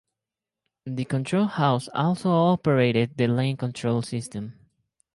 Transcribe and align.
The 0.87 1.05
control 1.05 1.45
house 1.45 1.87
also 1.93 2.31
operated 2.31 3.17
the 3.17 3.27
lane 3.27 3.55
control 3.55 4.01
system. 4.01 4.53